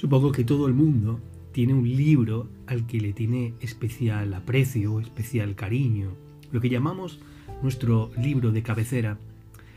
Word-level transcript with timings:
Supongo 0.00 0.32
que 0.32 0.44
todo 0.44 0.66
el 0.66 0.72
mundo 0.72 1.20
tiene 1.52 1.74
un 1.74 1.86
libro 1.86 2.48
al 2.66 2.86
que 2.86 3.02
le 3.02 3.12
tiene 3.12 3.52
especial 3.60 4.32
aprecio, 4.32 4.98
especial 4.98 5.54
cariño, 5.54 6.14
lo 6.50 6.62
que 6.62 6.70
llamamos 6.70 7.20
nuestro 7.62 8.10
libro 8.16 8.50
de 8.50 8.62
cabecera. 8.62 9.18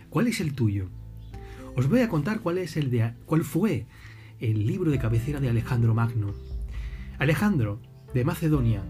¿Cuál 0.09 0.27
es 0.27 0.39
el 0.39 0.53
tuyo? 0.53 0.87
Os 1.75 1.89
voy 1.89 1.99
a 1.99 2.07
contar 2.07 2.39
cuál 2.39 2.57
es 2.59 2.77
el 2.77 2.89
de 2.89 3.11
cuál 3.25 3.43
fue 3.43 3.85
el 4.39 4.65
libro 4.65 4.91
de 4.91 4.97
cabecera 4.97 5.41
de 5.41 5.49
Alejandro 5.49 5.93
Magno. 5.93 6.31
Alejandro 7.19 7.81
de 8.13 8.23
Macedonia 8.23 8.81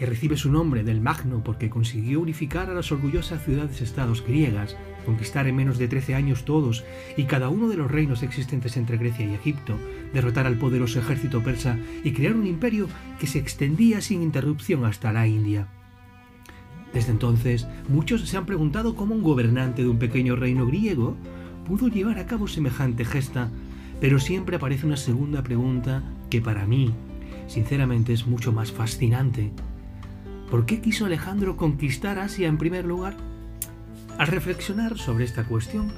que 0.00 0.06
recibe 0.06 0.38
su 0.38 0.50
nombre 0.50 0.82
del 0.82 1.02
Magno 1.02 1.44
porque 1.44 1.68
consiguió 1.68 2.22
unificar 2.22 2.70
a 2.70 2.72
las 2.72 2.90
orgullosas 2.90 3.44
ciudades-estados 3.44 4.24
griegas, 4.26 4.74
conquistar 5.04 5.46
en 5.46 5.56
menos 5.56 5.76
de 5.76 5.88
13 5.88 6.14
años 6.14 6.46
todos 6.46 6.84
y 7.18 7.24
cada 7.24 7.50
uno 7.50 7.68
de 7.68 7.76
los 7.76 7.90
reinos 7.90 8.22
existentes 8.22 8.78
entre 8.78 8.96
Grecia 8.96 9.26
y 9.26 9.34
Egipto, 9.34 9.76
derrotar 10.14 10.46
al 10.46 10.56
poderoso 10.56 11.00
ejército 11.00 11.42
persa 11.42 11.76
y 12.02 12.12
crear 12.12 12.34
un 12.34 12.46
imperio 12.46 12.88
que 13.18 13.26
se 13.26 13.40
extendía 13.40 14.00
sin 14.00 14.22
interrupción 14.22 14.86
hasta 14.86 15.12
la 15.12 15.26
India. 15.26 15.68
Desde 16.94 17.12
entonces, 17.12 17.68
muchos 17.86 18.26
se 18.26 18.38
han 18.38 18.46
preguntado 18.46 18.96
cómo 18.96 19.14
un 19.14 19.22
gobernante 19.22 19.82
de 19.82 19.90
un 19.90 19.98
pequeño 19.98 20.34
reino 20.34 20.64
griego 20.64 21.14
pudo 21.66 21.88
llevar 21.88 22.18
a 22.18 22.24
cabo 22.24 22.48
semejante 22.48 23.04
gesta, 23.04 23.50
pero 24.00 24.18
siempre 24.18 24.56
aparece 24.56 24.86
una 24.86 24.96
segunda 24.96 25.42
pregunta 25.42 26.02
que 26.30 26.40
para 26.40 26.66
mí, 26.66 26.90
sinceramente, 27.48 28.14
es 28.14 28.26
mucho 28.26 28.50
más 28.50 28.72
fascinante 28.72 29.52
¿Por 30.50 30.66
qué 30.66 30.80
quiso 30.80 31.06
Alejandro 31.06 31.56
conquistar 31.56 32.18
Asia 32.18 32.48
en 32.48 32.58
primer 32.58 32.84
lugar? 32.84 33.16
Al 34.18 34.26
reflexionar 34.26 34.98
sobre 34.98 35.24
esta 35.24 35.44
cuestión, 35.44 35.92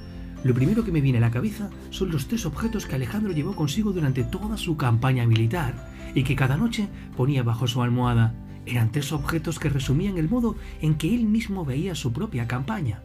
lo 0.45 0.53
primero 0.53 0.85
que 0.85 0.93
me 0.93 1.01
viene 1.01 1.17
a 1.17 1.23
la 1.23 1.31
cabeza 1.31 1.71
son 1.89 2.11
los 2.11 2.29
tres 2.29 2.45
objetos 2.45 2.85
que 2.85 2.95
Alejandro 2.95 3.33
llevó 3.33 3.57
consigo 3.57 3.93
durante 3.93 4.25
toda 4.25 4.59
su 4.59 4.77
campaña 4.77 5.27
militar 5.27 5.89
y 6.15 6.23
que 6.23 6.37
cada 6.37 6.59
noche 6.59 6.89
ponía 7.17 7.43
bajo 7.43 7.67
su 7.67 7.81
almohada. 7.83 8.35
Eran 8.67 8.93
tres 8.93 9.13
objetos 9.13 9.59
que 9.59 9.71
resumían 9.71 10.19
el 10.19 10.29
modo 10.29 10.57
en 10.83 10.97
que 10.97 11.15
él 11.15 11.25
mismo 11.25 11.65
veía 11.65 11.95
su 11.95 12.13
propia 12.13 12.47
campaña. 12.47 13.03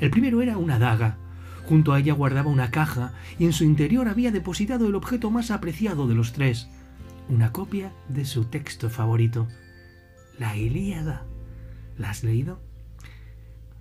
El 0.00 0.10
primero 0.10 0.42
era 0.42 0.58
una 0.58 0.78
daga. 0.78 1.16
Junto 1.64 1.94
a 1.94 1.98
ella 1.98 2.12
guardaba 2.12 2.50
una 2.50 2.70
caja 2.70 3.14
y 3.38 3.46
en 3.46 3.54
su 3.54 3.64
interior 3.64 4.06
había 4.06 4.32
depositado 4.32 4.86
el 4.86 4.96
objeto 4.96 5.30
más 5.30 5.50
apreciado 5.50 6.06
de 6.06 6.14
los 6.14 6.34
tres, 6.34 6.68
una 7.30 7.52
copia 7.52 7.94
de 8.10 8.26
su 8.26 8.44
texto 8.44 8.90
favorito, 8.90 9.48
la 10.38 10.56
Ilíada. 10.56 11.26
¿La 11.96 12.10
has 12.10 12.24
leído? 12.24 12.60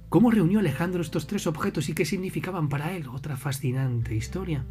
¿Cómo 0.09 0.30
reunió 0.30 0.59
Alejandro 0.59 1.02
estos 1.02 1.26
tres 1.26 1.48
objetos 1.48 1.90
y 1.90 1.94
qué 1.94 2.06
significaban 2.06 2.70
para 2.70 2.94
él? 2.96 3.08
Otra 3.08 3.38
fascinante 3.38 4.16
historia. 4.16 4.64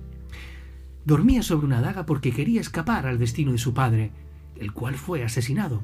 Dormía 1.05 1.43
sobre 1.43 1.67
una 1.67 1.81
daga 1.81 2.07
porque 2.07 2.33
quería 2.33 2.61
escapar 2.61 3.07
al 3.07 3.19
destino 3.19 3.53
de 3.53 3.59
su 3.59 3.75
padre, 3.75 4.13
el 4.57 4.73
cual 4.73 4.95
fue 4.95 5.25
asesinado. 5.25 5.83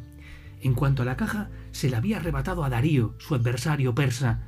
En 0.60 0.74
cuanto 0.74 1.02
a 1.02 1.04
la 1.04 1.16
caja, 1.16 1.50
se 1.72 1.90
la 1.90 1.98
había 1.98 2.18
arrebatado 2.18 2.62
a 2.62 2.70
Darío, 2.70 3.14
su 3.18 3.34
adversario 3.34 3.94
persa, 3.94 4.44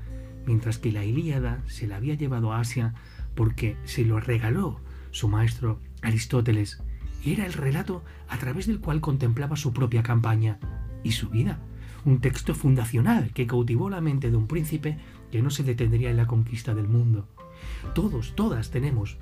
mientras 0.46 0.78
que 0.78 0.92
la 0.92 1.04
Ilíada 1.04 1.62
se 1.66 1.88
la 1.88 1.96
había 1.96 2.14
llevado 2.14 2.52
a 2.52 2.60
Asia 2.60 2.94
porque 3.34 3.76
se 3.84 4.04
lo 4.04 4.20
regaló 4.20 4.80
su 5.10 5.28
maestro 5.28 5.80
Aristóteles, 6.02 6.82
y 7.24 7.32
era 7.32 7.46
el 7.46 7.52
relato 7.52 8.04
a 8.28 8.38
través 8.38 8.68
del 8.68 8.80
cual 8.80 9.00
contemplaba 9.00 9.56
su 9.56 9.72
propia 9.72 10.04
campaña 10.04 10.58
y 11.02 11.12
su 11.12 11.28
vida. 11.28 11.58
Un 12.04 12.20
texto 12.20 12.54
fundacional 12.54 13.32
que 13.32 13.46
cautivó 13.46 13.90
la 13.90 14.00
mente 14.00 14.30
de 14.30 14.36
un 14.36 14.46
príncipe 14.46 14.98
que 15.30 15.42
no 15.42 15.50
se 15.50 15.62
detendría 15.62 16.10
en 16.10 16.16
la 16.16 16.26
conquista 16.26 16.74
del 16.74 16.88
mundo. 16.88 17.28
Todos, 17.94 18.34
todas 18.34 18.70
tenemos 18.70 19.18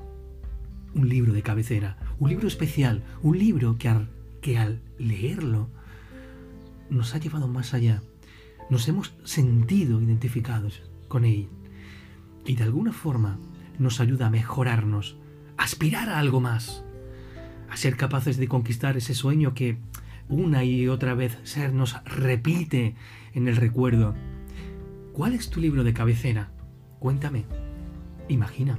un 0.95 1.09
libro 1.09 1.33
de 1.33 1.43
cabecera, 1.43 1.99
un 2.19 2.31
libro 2.31 2.49
especial, 2.49 3.05
un 3.23 3.39
libro 3.39 3.77
que 3.79 3.89
al, 3.89 4.09
que 4.41 4.59
al 4.59 4.81
leerlo 4.99 5.69
nos 6.91 7.15
ha 7.15 7.19
llevado 7.19 7.49
más 7.49 7.75
allá. 7.75 8.03
Nos 8.71 8.89
hemos 8.89 9.15
sentido 9.25 10.01
identificados 10.01 10.83
con 11.09 11.25
él 11.25 11.49
y 12.45 12.57
de 12.57 12.65
alguna 12.65 12.93
forma 12.93 13.39
nos 13.79 14.01
ayuda 14.01 14.27
a 14.27 14.31
mejorarnos, 14.31 15.17
a 15.57 15.65
aspirar 15.65 16.09
a 16.09 16.19
algo 16.19 16.41
más, 16.41 16.85
a 17.71 17.77
ser 17.77 17.97
capaces 17.97 18.37
de 18.37 18.49
conquistar 18.49 18.97
ese 18.97 19.15
sueño 19.15 19.55
que 19.55 19.79
una 20.29 20.65
y 20.65 20.89
otra 20.89 21.15
vez 21.15 21.39
se 21.45 21.69
nos 21.71 22.03
repite 22.05 22.95
en 23.35 23.49
el 23.49 23.57
recuerdo. 23.57 24.15
¿Cuál 25.13 25.35
es 25.35 25.51
tu 25.51 25.61
libro 25.61 25.85
de 25.85 25.95
cabecera? 25.95 26.51
Cuéntame. 26.99 27.45
Imagina. 28.29 28.79